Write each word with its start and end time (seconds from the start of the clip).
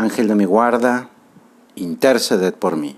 Ángel 0.00 0.28
de 0.28 0.34
mi 0.34 0.46
guarda, 0.46 1.10
interceded 1.74 2.54
por 2.54 2.76
mí. 2.76 2.96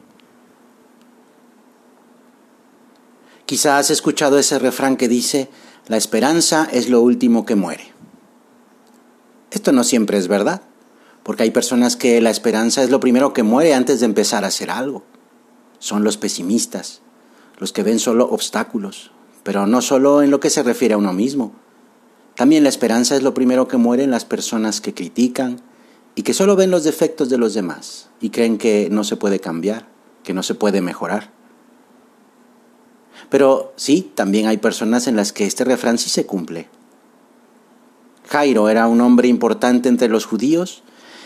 Quizás 3.45 3.87
has 3.87 3.91
escuchado 3.91 4.39
ese 4.39 4.61
refrán 4.61 4.97
que 4.97 5.09
dice, 5.09 5.51
la 5.89 5.97
esperanza 5.97 6.69
es 6.71 6.89
lo 6.89 7.03
último 7.03 7.45
que 7.45 7.57
muere. 7.57 7.93
Esto 9.51 9.73
no 9.73 9.83
siempre 9.83 10.17
es 10.17 10.29
verdad, 10.29 10.63
porque 11.25 11.43
hay 11.43 11.51
personas 11.51 11.97
que 11.97 12.21
la 12.21 12.31
esperanza 12.31 12.85
es 12.85 12.91
lo 12.91 13.01
primero 13.01 13.33
que 13.33 13.43
muere 13.43 13.75
antes 13.75 13.99
de 13.99 14.07
empezar 14.07 14.45
a 14.45 14.49
hacer 14.49 14.71
algo. 14.71 15.03
Son 15.81 16.05
los 16.05 16.17
pesimistas, 16.17 17.03
los 17.59 17.73
que 17.73 17.83
ven 17.83 17.99
solo 17.99 18.31
obstáculos, 18.31 19.11
pero 19.43 19.67
no 19.67 19.83
solo 19.83 20.23
en 20.23 20.31
lo 20.31 20.39
que 20.39 20.51
se 20.51 20.63
refiere 20.63 20.95
a 20.95 20.99
uno 20.99 21.13
mismo. 21.13 21.53
También 22.37 22.63
la 22.63 22.69
esperanza 22.69 23.17
es 23.17 23.25
lo 23.25 23.35
primero 23.35 23.67
que 23.67 23.77
muere 23.77 24.05
en 24.05 24.13
las 24.13 24.25
personas 24.25 24.81
que 24.81 24.95
critican, 24.95 25.61
y 26.15 26.23
que 26.23 26.35
solo 26.35 26.57
ven 26.57 26.71
los 26.71 26.85
defectos 26.85 27.29
de 27.29 27.39
los 27.39 27.55
demás 27.55 28.09
y 28.21 28.31
creen 28.31 28.59
que 28.59 28.89
no 28.91 29.05
se 29.05 29.17
puede 29.17 29.41
cambiar, 29.41 29.89
que 30.23 30.35
no 30.35 30.43
se 30.43 30.55
puede 30.55 30.81
mejorar. 30.81 31.31
Pero 33.31 33.73
sí, 33.77 34.13
también 34.15 34.47
hay 34.47 34.59
personas 34.59 35.07
en 35.07 35.17
las 35.17 35.33
que 35.33 35.47
este 35.47 35.65
refrán 35.65 35.99
sí 35.99 36.11
se 36.11 36.27
cumple. 36.27 36.69
Jairo 38.29 38.69
era 38.69 38.87
un 38.89 39.01
hombre 39.01 39.29
importante 39.29 39.89
entre 39.89 40.09
los 40.09 40.27
judíos 40.27 40.83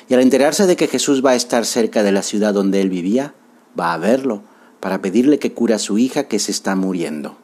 y 0.09 0.15
al 0.15 0.21
enterarse 0.21 0.67
de 0.67 0.77
que 0.77 0.89
Jesús 0.89 1.25
va 1.25 1.31
a 1.31 1.37
estar 1.37 1.65
cerca 1.65 2.03
de 2.03 2.13
la 2.13 2.23
ciudad 2.23 2.55
donde 2.55 2.81
él 2.81 2.91
vivía, 2.91 3.35
va 3.79 3.93
a 3.93 3.99
verlo 3.99 4.43
para 4.81 5.03
pedirle 5.03 5.39
que 5.39 5.53
cure 5.53 5.75
a 5.75 5.79
su 5.79 5.99
hija 5.99 6.29
que 6.29 6.39
se 6.39 6.53
está 6.53 6.77
muriendo. 6.77 7.37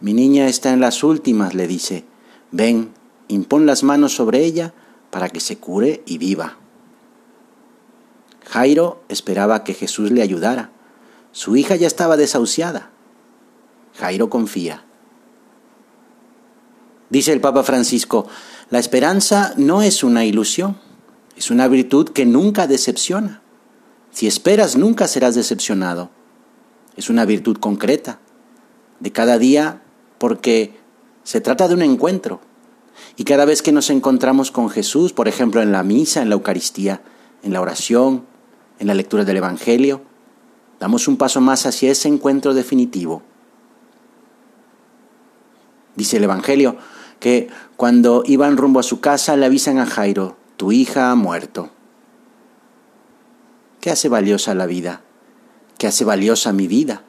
Mi 0.00 0.12
niña 0.12 0.48
está 0.48 0.72
en 0.72 0.80
las 0.80 1.02
últimas, 1.02 1.54
le 1.54 1.66
dice. 1.66 2.04
Ven, 2.50 2.90
impón 3.28 3.66
las 3.66 3.82
manos 3.82 4.14
sobre 4.14 4.44
ella 4.44 4.74
para 5.10 5.28
que 5.28 5.40
se 5.40 5.58
cure 5.58 6.02
y 6.06 6.18
viva. 6.18 6.56
Jairo 8.46 9.02
esperaba 9.08 9.64
que 9.64 9.74
Jesús 9.74 10.10
le 10.10 10.22
ayudara. 10.22 10.70
Su 11.32 11.56
hija 11.56 11.76
ya 11.76 11.86
estaba 11.86 12.16
desahuciada. 12.16 12.90
Jairo 13.98 14.30
confía. 14.30 14.84
Dice 17.10 17.32
el 17.32 17.40
Papa 17.40 17.62
Francisco, 17.62 18.26
la 18.70 18.78
esperanza 18.78 19.54
no 19.56 19.82
es 19.82 20.02
una 20.04 20.24
ilusión, 20.24 20.78
es 21.36 21.50
una 21.50 21.68
virtud 21.68 22.10
que 22.10 22.26
nunca 22.26 22.66
decepciona. 22.66 23.42
Si 24.10 24.26
esperas, 24.26 24.76
nunca 24.76 25.08
serás 25.08 25.34
decepcionado. 25.34 26.10
Es 26.96 27.08
una 27.08 27.24
virtud 27.24 27.58
concreta, 27.58 28.18
de 29.00 29.12
cada 29.12 29.38
día, 29.38 29.82
porque 30.18 30.76
se 31.22 31.40
trata 31.40 31.68
de 31.68 31.74
un 31.74 31.82
encuentro, 31.82 32.40
y 33.16 33.24
cada 33.24 33.44
vez 33.44 33.62
que 33.62 33.72
nos 33.72 33.90
encontramos 33.90 34.50
con 34.50 34.70
Jesús, 34.70 35.12
por 35.12 35.28
ejemplo 35.28 35.60
en 35.62 35.72
la 35.72 35.82
misa, 35.82 36.22
en 36.22 36.28
la 36.28 36.36
Eucaristía, 36.36 37.02
en 37.42 37.52
la 37.52 37.60
oración, 37.60 38.24
en 38.78 38.86
la 38.86 38.94
lectura 38.94 39.24
del 39.24 39.38
Evangelio, 39.38 40.02
damos 40.80 41.08
un 41.08 41.16
paso 41.16 41.40
más 41.40 41.66
hacia 41.66 41.90
ese 41.90 42.08
encuentro 42.08 42.54
definitivo. 42.54 43.22
Dice 45.96 46.18
el 46.18 46.24
Evangelio 46.24 46.76
que 47.18 47.48
cuando 47.76 48.22
iban 48.24 48.56
rumbo 48.56 48.80
a 48.80 48.84
su 48.84 49.00
casa 49.00 49.36
le 49.36 49.46
avisan 49.46 49.78
a 49.78 49.86
Jairo, 49.86 50.36
tu 50.56 50.70
hija 50.70 51.10
ha 51.10 51.14
muerto. 51.14 51.70
¿Qué 53.80 53.90
hace 53.90 54.08
valiosa 54.08 54.54
la 54.54 54.66
vida? 54.66 55.02
¿Qué 55.78 55.86
hace 55.86 56.04
valiosa 56.04 56.52
mi 56.52 56.68
vida? 56.68 57.02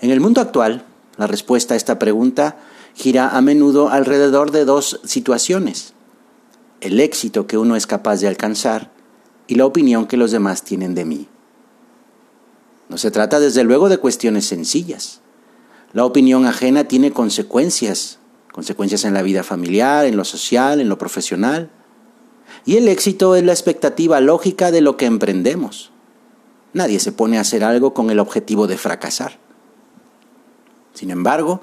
En 0.00 0.10
el 0.10 0.20
mundo 0.20 0.40
actual, 0.40 0.84
la 1.16 1.26
respuesta 1.26 1.74
a 1.74 1.76
esta 1.76 1.98
pregunta 1.98 2.56
gira 2.94 3.30
a 3.30 3.40
menudo 3.40 3.88
alrededor 3.88 4.50
de 4.50 4.64
dos 4.64 5.00
situaciones. 5.04 5.94
El 6.80 7.00
éxito 7.00 7.46
que 7.46 7.58
uno 7.58 7.76
es 7.76 7.86
capaz 7.86 8.20
de 8.20 8.28
alcanzar 8.28 8.90
y 9.46 9.54
la 9.54 9.66
opinión 9.66 10.06
que 10.06 10.16
los 10.16 10.30
demás 10.30 10.62
tienen 10.62 10.94
de 10.94 11.04
mí. 11.04 11.28
No 12.88 12.98
se 12.98 13.10
trata 13.10 13.40
desde 13.40 13.64
luego 13.64 13.88
de 13.88 13.98
cuestiones 13.98 14.46
sencillas. 14.46 15.20
La 15.92 16.04
opinión 16.04 16.46
ajena 16.46 16.84
tiene 16.84 17.12
consecuencias, 17.12 18.18
consecuencias 18.52 19.04
en 19.04 19.14
la 19.14 19.22
vida 19.22 19.42
familiar, 19.42 20.04
en 20.04 20.16
lo 20.16 20.24
social, 20.24 20.80
en 20.80 20.88
lo 20.88 20.98
profesional. 20.98 21.70
Y 22.64 22.76
el 22.76 22.88
éxito 22.88 23.34
es 23.34 23.44
la 23.44 23.52
expectativa 23.52 24.20
lógica 24.20 24.70
de 24.70 24.80
lo 24.80 24.96
que 24.96 25.06
emprendemos. 25.06 25.90
Nadie 26.72 27.00
se 27.00 27.12
pone 27.12 27.38
a 27.38 27.42
hacer 27.42 27.64
algo 27.64 27.94
con 27.94 28.10
el 28.10 28.18
objetivo 28.18 28.66
de 28.66 28.78
fracasar. 28.78 29.38
Sin 30.94 31.10
embargo, 31.10 31.62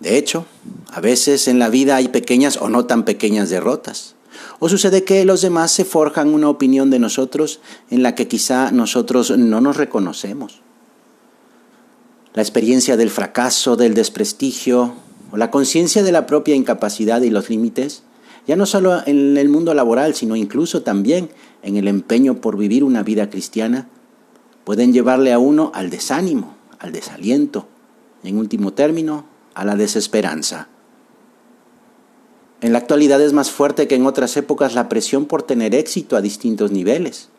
de 0.00 0.16
hecho, 0.16 0.46
a 0.90 1.00
veces 1.00 1.46
en 1.46 1.58
la 1.58 1.68
vida 1.68 1.96
hay 1.96 2.08
pequeñas 2.08 2.56
o 2.56 2.70
no 2.70 2.86
tan 2.86 3.04
pequeñas 3.04 3.50
derrotas. 3.50 4.16
O 4.58 4.68
sucede 4.70 5.04
que 5.04 5.24
los 5.26 5.42
demás 5.42 5.70
se 5.72 5.84
forjan 5.84 6.32
una 6.32 6.48
opinión 6.48 6.88
de 6.90 6.98
nosotros 6.98 7.60
en 7.90 8.02
la 8.02 8.14
que 8.14 8.26
quizá 8.26 8.70
nosotros 8.70 9.30
no 9.36 9.60
nos 9.60 9.76
reconocemos. 9.76 10.62
La 12.32 12.42
experiencia 12.42 12.96
del 12.96 13.10
fracaso, 13.10 13.76
del 13.76 13.92
desprestigio, 13.92 14.94
o 15.32 15.36
la 15.36 15.50
conciencia 15.50 16.02
de 16.02 16.12
la 16.12 16.26
propia 16.26 16.54
incapacidad 16.54 17.20
y 17.20 17.30
los 17.30 17.50
límites, 17.50 18.02
ya 18.46 18.56
no 18.56 18.64
solo 18.66 19.02
en 19.06 19.36
el 19.36 19.48
mundo 19.50 19.74
laboral, 19.74 20.14
sino 20.14 20.34
incluso 20.34 20.82
también 20.82 21.28
en 21.62 21.76
el 21.76 21.88
empeño 21.88 22.40
por 22.40 22.56
vivir 22.56 22.84
una 22.84 23.02
vida 23.02 23.28
cristiana, 23.28 23.88
pueden 24.64 24.92
llevarle 24.92 25.32
a 25.32 25.38
uno 25.38 25.70
al 25.74 25.90
desánimo, 25.90 26.56
al 26.78 26.92
desaliento, 26.92 27.68
en 28.24 28.38
último 28.38 28.72
término, 28.72 29.29
a 29.54 29.64
la 29.64 29.76
desesperanza. 29.76 30.68
En 32.60 32.72
la 32.72 32.78
actualidad 32.78 33.20
es 33.22 33.32
más 33.32 33.50
fuerte 33.50 33.88
que 33.88 33.94
en 33.94 34.06
otras 34.06 34.36
épocas 34.36 34.74
la 34.74 34.88
presión 34.88 35.26
por 35.26 35.42
tener 35.42 35.74
éxito 35.74 36.16
a 36.16 36.20
distintos 36.20 36.70
niveles, 36.70 37.30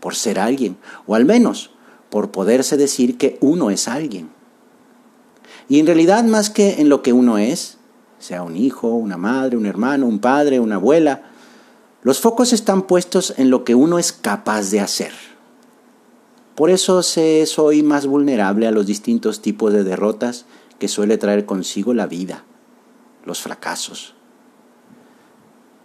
por 0.00 0.14
ser 0.14 0.38
alguien, 0.38 0.76
o 1.06 1.14
al 1.14 1.24
menos 1.24 1.70
por 2.10 2.30
poderse 2.30 2.76
decir 2.76 3.16
que 3.16 3.38
uno 3.40 3.70
es 3.70 3.88
alguien. 3.88 4.28
Y 5.68 5.80
en 5.80 5.86
realidad 5.86 6.24
más 6.24 6.50
que 6.50 6.80
en 6.80 6.88
lo 6.88 7.02
que 7.02 7.12
uno 7.12 7.38
es, 7.38 7.78
sea 8.18 8.42
un 8.42 8.56
hijo, 8.56 8.88
una 8.88 9.16
madre, 9.16 9.56
un 9.56 9.66
hermano, 9.66 10.06
un 10.06 10.18
padre, 10.18 10.60
una 10.60 10.76
abuela, 10.76 11.30
los 12.02 12.20
focos 12.20 12.52
están 12.52 12.82
puestos 12.82 13.34
en 13.36 13.50
lo 13.50 13.64
que 13.64 13.74
uno 13.74 13.98
es 13.98 14.12
capaz 14.12 14.70
de 14.70 14.80
hacer. 14.80 15.12
Por 16.54 16.70
eso 16.70 17.02
se 17.02 17.42
es 17.42 17.58
hoy 17.58 17.82
más 17.82 18.06
vulnerable 18.06 18.66
a 18.66 18.70
los 18.70 18.86
distintos 18.86 19.42
tipos 19.42 19.72
de 19.72 19.84
derrotas 19.84 20.46
que 20.78 20.88
suele 20.88 21.18
traer 21.18 21.46
consigo 21.46 21.94
la 21.94 22.06
vida, 22.06 22.44
los 23.24 23.40
fracasos. 23.40 24.14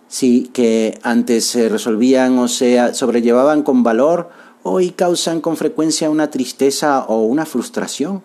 Sí, 0.08 0.50
que 0.54 1.00
antes 1.04 1.46
se 1.46 1.70
resolvían 1.70 2.38
o 2.38 2.48
se 2.48 2.94
sobrellevaban 2.94 3.64
con 3.64 3.84
valor, 3.84 4.30
hoy 4.64 4.92
causan 4.92 5.40
con 5.40 5.56
frecuencia 5.56 6.10
una 6.10 6.30
tristeza 6.30 7.06
o 7.06 7.22
una 7.22 7.46
frustración, 7.46 8.22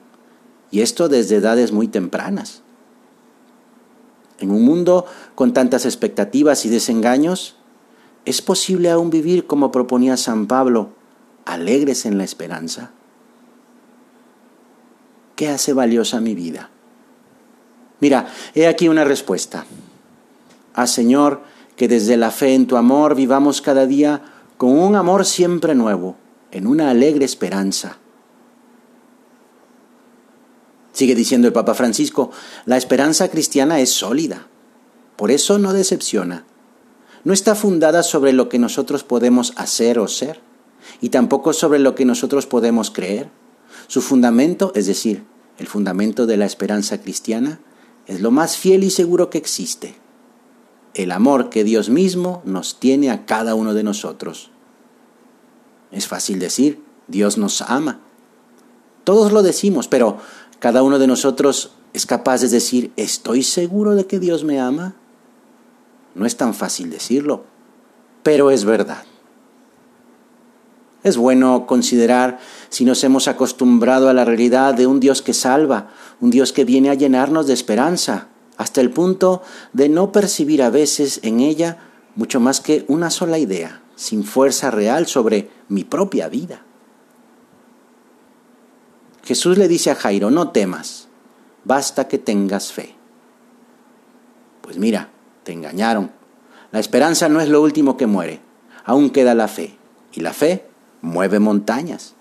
y 0.71 0.81
esto 0.81 1.09
desde 1.09 1.37
edades 1.37 1.71
muy 1.73 1.87
tempranas. 1.87 2.63
En 4.39 4.51
un 4.51 4.65
mundo 4.65 5.07
con 5.35 5.53
tantas 5.53 5.87
expectativas 5.87 6.67
y 6.67 6.69
desengaños, 6.69 7.57
¿es 8.25 8.43
posible 8.43 8.91
aún 8.91 9.11
vivir 9.11 9.47
como 9.47 9.73
proponía 9.73 10.17
San 10.17 10.47
Pablo, 10.47 10.91
alegres 11.45 12.05
en 12.05 12.19
la 12.19 12.25
esperanza? 12.25 12.91
¿Qué 15.37 15.49
hace 15.49 15.75
valiosa 15.75 16.21
mi 16.21 16.35
vida? 16.35 16.71
Mira, 18.01 18.29
he 18.55 18.67
aquí 18.67 18.89
una 18.89 19.05
respuesta. 19.05 19.67
Ah, 20.75 20.87
Señor, 20.87 21.43
que 21.77 21.89
desde 21.89 22.17
la 22.17 22.31
fe 22.31 22.55
en 22.55 22.67
tu 22.67 22.77
amor 22.77 23.15
vivamos 23.15 23.61
cada 23.61 23.87
día 23.87 24.23
con 24.57 24.71
un 24.71 24.97
amor 24.97 25.27
siempre 25.27 25.75
nuevo, 25.75 26.17
en 26.51 26.67
una 26.67 26.91
alegre 26.91 27.27
esperanza. 27.27 27.99
Sigue 30.93 31.15
diciendo 31.15 31.47
el 31.47 31.53
Papa 31.53 31.75
Francisco, 31.75 32.31
la 32.65 32.79
esperanza 32.79 33.29
cristiana 33.29 33.81
es 33.81 33.91
sólida, 33.91 34.47
por 35.17 35.31
eso 35.31 35.59
no 35.59 35.75
decepciona. 35.75 36.45
No 37.25 37.35
está 37.35 37.55
fundada 37.55 38.03
sobre 38.03 38.33
lo 38.33 38.49
que 38.49 38.59
nosotros 38.59 39.05
podemos 39.05 39.53
hacer 39.57 39.99
o 39.99 40.09
ser, 40.09 40.41
y 41.03 41.11
tampoco 41.11 41.53
sobre 41.53 41.79
lo 41.79 41.95
que 41.95 42.07
nosotros 42.07 42.47
podemos 42.47 42.91
creer. 42.91 43.29
Su 43.89 44.03
fundamento, 44.03 44.73
es 44.75 44.87
decir, 44.87 45.25
el 45.59 45.67
fundamento 45.67 46.27
de 46.27 46.37
la 46.37 46.47
esperanza 46.47 47.01
cristiana, 47.01 47.61
es 48.07 48.21
lo 48.21 48.31
más 48.31 48.57
fiel 48.57 48.85
y 48.85 48.91
seguro 48.91 49.31
que 49.31 49.39
existe. 49.39 49.97
el 50.97 51.13
amor 51.13 51.51
que 51.51 51.63
Dios 51.63 51.91
mismo 51.91 52.43
nos 52.45 52.81
tiene 52.81 53.11
a 53.11 53.27
cada 53.27 53.55
uno 53.55 53.75
de 53.75 53.83
nosotros. 53.83 54.51
Es 55.93 56.09
fácil 56.09 56.39
decir, 56.39 56.83
Dios 57.07 57.37
nos 57.39 57.61
ama. 57.61 58.01
Todos 59.05 59.31
lo 59.31 59.43
decimos, 59.43 59.89
pero 59.89 60.19
cada 60.59 60.83
uno 60.83 60.99
de 60.99 61.07
nosotros 61.07 61.73
es 61.93 62.07
capaz 62.07 62.41
de 62.41 62.49
decir, 62.49 62.93
¿estoy 62.97 63.43
seguro 63.43 63.95
de 63.95 64.07
que 64.07 64.19
Dios 64.19 64.43
me 64.43 64.59
ama? 64.59 64.97
No 66.15 66.27
es 66.27 66.37
tan 66.37 66.55
fácil 66.55 66.91
decirlo, 66.91 67.45
pero 68.23 68.51
es 68.51 68.65
verdad. 68.65 69.05
Es 71.07 71.17
bueno 71.17 71.69
considerar 71.69 72.41
si 72.69 72.85
nos 72.85 73.05
hemos 73.05 73.29
acostumbrado 73.29 74.09
a 74.09 74.13
la 74.13 74.25
realidad 74.25 74.75
de 74.75 74.89
un 74.89 74.99
Dios 74.99 75.23
que 75.23 75.35
salva, 75.35 75.91
un 76.21 76.31
Dios 76.31 76.53
que 76.53 76.65
viene 76.65 76.91
a 76.91 76.95
llenarnos 76.95 77.47
de 77.47 77.53
esperanza, 77.53 78.27
hasta 78.57 78.81
el 78.81 78.91
punto 78.91 79.41
de 79.73 79.89
no 79.89 80.11
percibir 80.11 80.65
a 80.65 80.71
veces 80.71 81.21
en 81.23 81.39
ella 81.39 81.77
mucho 82.17 82.41
más 82.41 82.61
que 82.61 82.85
una 82.89 83.11
sola 83.11 83.39
idea, 83.39 83.83
sin 83.95 84.25
fuerza 84.25 84.73
real 84.73 85.07
sobre 85.07 85.49
mi 85.69 85.85
propia 85.85 86.29
vida. 86.29 86.65
Jesús 89.23 89.59
le 89.59 89.69
dice 89.69 89.93
a 89.93 89.95
Jairo, 89.95 90.33
no 90.33 90.51
temas, 90.51 91.07
basta 91.63 92.09
que 92.09 92.19
tengas 92.19 92.73
fe. 92.73 92.97
Pues 94.61 94.77
mira, 94.77 95.11
te 95.45 95.53
engañaron. 95.53 96.11
La 96.73 96.81
esperanza 96.81 97.29
no 97.29 97.41
es 97.41 97.49
lo 97.49 97.63
último 97.63 97.97
que 97.97 98.09
muere, 98.09 98.41
aún 98.85 99.11
queda 99.11 99.37
la 99.37 99.47
fe. 99.47 99.79
Y 100.13 100.21
la 100.21 100.33
fe 100.33 100.67
mueve 101.07 101.39
montañas. 101.39 102.15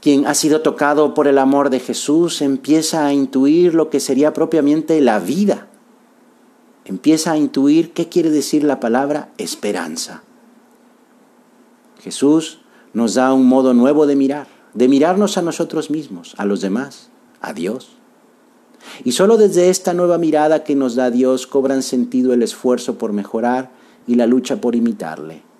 Quien 0.00 0.26
ha 0.26 0.34
sido 0.34 0.60
tocado 0.62 1.14
por 1.14 1.28
el 1.28 1.38
amor 1.38 1.70
de 1.70 1.80
Jesús 1.80 2.42
empieza 2.42 3.06
a 3.06 3.12
intuir 3.12 3.74
lo 3.74 3.90
que 3.90 4.00
sería 4.00 4.32
propiamente 4.32 5.00
la 5.00 5.18
vida. 5.18 5.66
Empieza 6.84 7.32
a 7.32 7.38
intuir 7.38 7.92
qué 7.92 8.08
quiere 8.08 8.30
decir 8.30 8.64
la 8.64 8.80
palabra 8.80 9.30
esperanza. 9.38 10.22
Jesús 12.02 12.60
nos 12.92 13.14
da 13.14 13.32
un 13.32 13.46
modo 13.46 13.72
nuevo 13.72 14.06
de 14.06 14.14
mirar, 14.14 14.46
de 14.74 14.88
mirarnos 14.88 15.38
a 15.38 15.42
nosotros 15.42 15.90
mismos, 15.90 16.34
a 16.36 16.44
los 16.44 16.60
demás, 16.60 17.08
a 17.40 17.54
Dios. 17.54 17.96
Y 19.04 19.12
solo 19.12 19.38
desde 19.38 19.70
esta 19.70 19.94
nueva 19.94 20.18
mirada 20.18 20.64
que 20.64 20.74
nos 20.74 20.94
da 20.94 21.10
Dios 21.10 21.46
cobran 21.46 21.82
sentido 21.82 22.34
el 22.34 22.42
esfuerzo 22.42 22.98
por 22.98 23.14
mejorar 23.14 23.70
y 24.06 24.16
la 24.16 24.26
lucha 24.26 24.60
por 24.60 24.76
imitarle. 24.76 25.53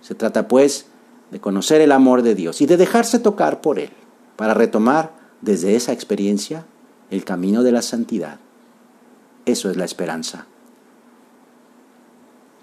Se 0.00 0.14
trata 0.14 0.48
pues 0.48 0.86
de 1.30 1.40
conocer 1.40 1.80
el 1.80 1.92
amor 1.92 2.22
de 2.22 2.34
Dios 2.34 2.60
y 2.60 2.66
de 2.66 2.76
dejarse 2.76 3.18
tocar 3.18 3.60
por 3.60 3.78
Él, 3.78 3.90
para 4.36 4.54
retomar 4.54 5.12
desde 5.40 5.76
esa 5.76 5.92
experiencia 5.92 6.64
el 7.10 7.24
camino 7.24 7.62
de 7.62 7.72
la 7.72 7.82
santidad. 7.82 8.38
Eso 9.46 9.70
es 9.70 9.76
la 9.76 9.84
esperanza. 9.84 10.46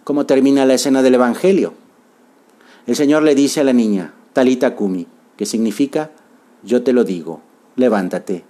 ¿Cómo 0.04 0.25
termina 0.25 0.66
la 0.66 0.75
escena 0.75 1.01
del 1.01 1.16
Evangelio? 1.16 1.74
El 2.86 2.95
Señor 2.95 3.24
le 3.24 3.36
dice 3.36 3.60
a 3.60 3.63
la 3.66 3.74
niña, 3.74 4.13
Talita 4.31 4.75
Kumi, 4.75 5.07
que 5.36 5.45
significa, 5.45 6.12
yo 6.63 6.83
te 6.83 6.94
lo 6.94 7.04
digo, 7.04 7.42
levántate. 7.75 8.45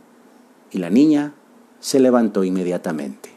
Y 0.69 0.77
la 0.77 0.89
niña 0.89 1.33
se 1.79 1.99
levantó 1.99 2.43
inmediatamente. 2.43 3.36